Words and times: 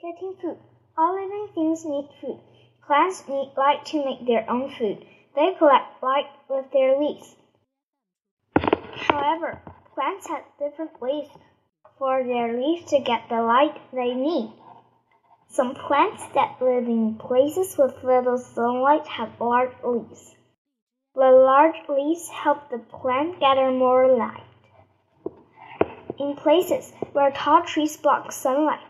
Getting 0.00 0.36
food. 0.40 0.58
All 0.96 1.14
living 1.14 1.48
things 1.56 1.84
need 1.84 2.08
food. 2.20 2.38
Plants 2.86 3.26
need 3.28 3.52
light 3.56 3.84
to 3.86 4.04
make 4.04 4.24
their 4.24 4.48
own 4.48 4.70
food. 4.70 5.04
They 5.34 5.54
collect 5.58 6.00
light 6.00 6.30
with 6.48 6.70
their 6.70 7.00
leaves. 7.00 7.34
However, 8.92 9.60
plants 9.94 10.28
have 10.28 10.44
different 10.56 11.00
ways 11.00 11.26
for 11.98 12.22
their 12.22 12.52
leaves 12.52 12.88
to 12.90 13.00
get 13.00 13.28
the 13.28 13.42
light 13.42 13.76
they 13.92 14.14
need. 14.14 14.52
Some 15.48 15.74
plants 15.74 16.24
that 16.32 16.62
live 16.62 16.86
in 16.86 17.16
places 17.16 17.76
with 17.76 18.04
little 18.04 18.38
sunlight 18.38 19.08
have 19.08 19.40
large 19.40 19.74
leaves. 19.82 20.36
The 21.16 21.28
large 21.28 21.88
leaves 21.88 22.28
help 22.28 22.70
the 22.70 22.78
plant 22.78 23.40
gather 23.40 23.72
more 23.72 24.06
light. 24.16 24.44
In 26.20 26.36
places 26.36 26.92
where 27.10 27.32
tall 27.32 27.62
trees 27.64 27.96
block 27.96 28.30
sunlight, 28.30 28.84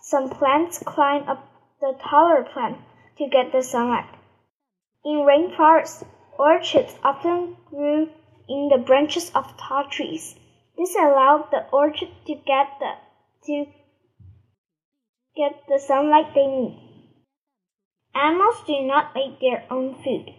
some 0.00 0.30
plants 0.30 0.78
climb 0.78 1.28
up 1.28 1.46
the 1.80 1.94
taller 2.02 2.44
plant 2.44 2.78
to 3.18 3.28
get 3.28 3.52
the 3.52 3.62
sunlight. 3.62 4.08
In 5.04 5.26
rainforests, 5.26 6.04
orchids 6.38 6.94
often 7.02 7.56
grew 7.70 8.08
in 8.48 8.68
the 8.68 8.78
branches 8.78 9.30
of 9.34 9.56
tall 9.56 9.84
trees. 9.90 10.34
This 10.76 10.94
allowed 10.94 11.50
the 11.50 11.68
orchid 11.70 12.08
to 12.26 12.34
get 12.34 12.78
the 12.78 12.92
to 13.46 13.66
get 15.36 15.62
the 15.68 15.78
sunlight 15.78 16.34
they 16.34 16.46
need. 16.46 16.84
Animals 18.14 18.62
do 18.66 18.80
not 18.82 19.14
make 19.14 19.40
their 19.40 19.64
own 19.70 19.94
food. 20.02 20.30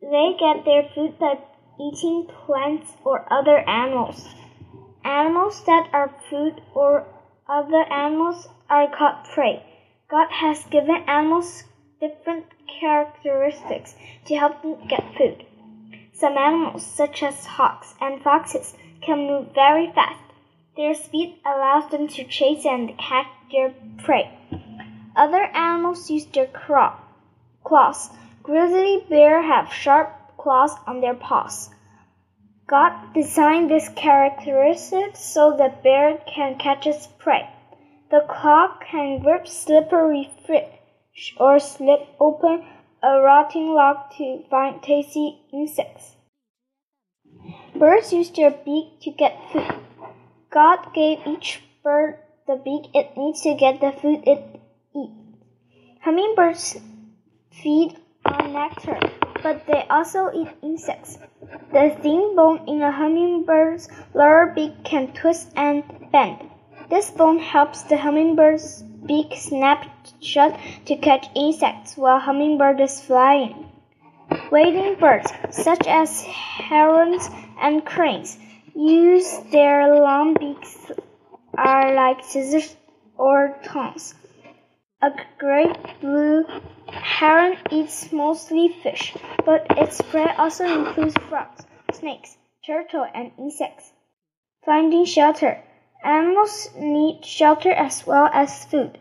They 0.00 0.36
get 0.38 0.64
their 0.64 0.88
food 0.94 1.18
by 1.18 1.38
eating 1.80 2.28
plants 2.44 2.92
or 3.04 3.26
other 3.32 3.58
animals. 3.58 4.28
Animals 5.04 5.64
that 5.66 5.88
are 5.92 6.14
food 6.28 6.60
or 6.74 7.06
other 7.52 7.84
animals 7.92 8.48
are 8.70 8.88
called 8.88 9.26
prey. 9.34 9.62
God 10.08 10.28
has 10.30 10.64
given 10.70 11.04
animals 11.06 11.64
different 12.00 12.46
characteristics 12.80 13.94
to 14.24 14.34
help 14.36 14.62
them 14.62 14.88
get 14.88 15.14
food. 15.18 15.44
Some 16.14 16.38
animals, 16.38 16.86
such 16.86 17.22
as 17.22 17.44
hawks 17.44 17.94
and 18.00 18.22
foxes, 18.22 18.74
can 19.02 19.26
move 19.26 19.54
very 19.54 19.92
fast. 19.92 20.22
Their 20.78 20.94
speed 20.94 21.40
allows 21.44 21.90
them 21.90 22.08
to 22.08 22.24
chase 22.24 22.64
and 22.64 22.96
catch 22.96 23.26
their 23.50 23.74
prey. 23.98 24.30
Other 25.14 25.42
animals 25.42 26.10
use 26.10 26.24
their 26.24 26.46
claws. 26.46 28.08
Grizzly 28.42 29.04
bears 29.10 29.44
have 29.44 29.70
sharp 29.74 30.08
claws 30.38 30.74
on 30.86 31.02
their 31.02 31.14
paws. 31.14 31.68
God 32.66 33.12
designed 33.14 33.70
this 33.70 33.88
characteristic 33.90 35.16
so 35.16 35.56
that 35.58 35.82
bear 35.82 36.18
can 36.26 36.58
catch 36.58 36.86
its 36.86 37.06
prey. 37.06 37.48
The 38.10 38.24
claw 38.28 38.76
can 38.78 39.20
grip 39.20 39.46
slippery 39.46 40.30
fish 40.46 41.34
or 41.38 41.58
slip 41.58 42.08
open 42.20 42.64
a 43.02 43.20
rotting 43.20 43.74
log 43.74 44.12
to 44.16 44.44
find 44.48 44.82
tasty 44.82 45.40
insects. 45.52 46.16
Birds 47.74 48.12
use 48.12 48.30
their 48.30 48.50
beak 48.50 49.00
to 49.00 49.10
get 49.10 49.50
food. 49.50 49.74
God 50.50 50.94
gave 50.94 51.26
each 51.26 51.62
bird 51.82 52.18
the 52.46 52.56
beak 52.56 52.94
it 52.94 53.16
needs 53.16 53.42
to 53.42 53.54
get 53.54 53.80
the 53.80 53.92
food 53.92 54.22
it 54.26 54.60
eats. 54.94 55.12
Hummingbirds 56.02 56.80
feed 57.50 57.96
on 58.24 58.52
nectar, 58.52 58.98
but 59.42 59.66
they 59.66 59.84
also 59.88 60.30
eat 60.34 60.48
insects. 60.62 61.18
The 61.72 61.96
thin 62.02 62.34
bone 62.36 62.60
in 62.66 62.82
a 62.82 62.92
hummingbird's 62.92 63.88
lower 64.14 64.52
beak 64.54 64.84
can 64.84 65.12
twist 65.12 65.52
and 65.56 65.82
bend. 66.10 66.50
This 66.88 67.10
bone 67.10 67.38
helps 67.38 67.82
the 67.82 67.96
hummingbird's 67.96 68.82
beak 69.06 69.34
snap 69.36 69.86
shut 70.20 70.58
to 70.86 70.96
catch 70.96 71.26
insects 71.34 71.96
while 71.96 72.18
hummingbird 72.18 72.80
is 72.80 73.00
flying. 73.00 73.70
Wading 74.50 74.94
birds, 74.96 75.32
such 75.50 75.86
as 75.86 76.22
herons 76.22 77.28
and 77.60 77.84
cranes, 77.84 78.38
use 78.74 79.38
their 79.50 79.94
long 79.94 80.34
beaks 80.34 80.90
are 81.56 81.94
like 81.94 82.24
scissors 82.24 82.76
or 83.16 83.58
tongs. 83.64 84.14
A 85.02 85.10
great 85.38 85.76
blue 86.00 86.44
heron 86.86 87.56
eats 87.70 88.12
mostly 88.12 88.68
fish, 88.68 89.14
but 89.44 89.66
its 89.76 90.00
prey 90.00 90.32
also 90.38 90.64
includes 90.64 91.14
frogs, 91.28 91.66
snakes, 91.92 92.36
turtles, 92.64 93.08
and 93.14 93.32
insects. 93.38 93.92
Finding 94.64 95.04
shelter. 95.04 95.60
Animals 96.04 96.70
need 96.76 97.24
shelter 97.24 97.72
as 97.72 98.06
well 98.06 98.30
as 98.32 98.64
food. 98.64 98.98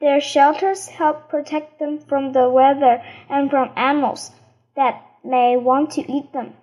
Their 0.00 0.20
shelters 0.20 0.88
help 0.88 1.28
protect 1.28 1.78
them 1.78 1.98
from 1.98 2.32
the 2.32 2.48
weather 2.48 3.02
and 3.28 3.50
from 3.50 3.70
animals 3.76 4.30
that 4.76 5.02
may 5.24 5.56
want 5.56 5.90
to 5.92 6.12
eat 6.12 6.32
them. 6.32 6.54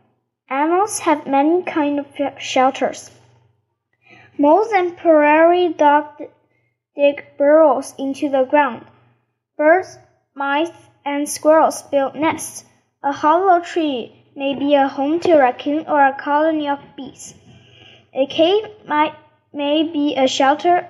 Animals 0.49 0.99
have 0.99 1.27
many 1.27 1.63
kinds 1.63 2.05
of 2.19 2.39
shelters. 2.41 3.11
Moles 4.37 4.71
and 4.71 4.95
prairie 4.95 5.69
dogs 5.69 6.21
dig 6.95 7.25
burrows 7.37 7.93
into 7.97 8.29
the 8.29 8.43
ground. 8.43 8.85
Birds, 9.57 9.97
mice, 10.33 10.71
and 11.03 11.27
squirrels 11.27 11.81
build 11.83 12.15
nests. 12.15 12.65
A 13.05 13.11
hollow 13.11 13.59
tree 13.59 14.11
may 14.35 14.55
be 14.55 14.73
a 14.73 14.87
home 14.87 15.19
to 15.19 15.33
a 15.33 15.37
raccoon 15.37 15.85
or 15.87 16.03
a 16.03 16.11
colony 16.11 16.67
of 16.67 16.79
bees. 16.95 17.35
A 18.15 18.25
cave 18.25 18.65
might 18.87 19.13
may 19.53 19.83
be 19.83 20.15
a 20.15 20.27
shelter. 20.27 20.89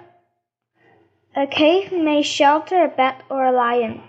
A 1.36 1.46
cave 1.46 1.92
may 1.92 2.22
shelter 2.22 2.86
a 2.86 2.88
bat 2.88 3.22
or 3.30 3.44
a 3.44 3.52
lion. 3.52 4.02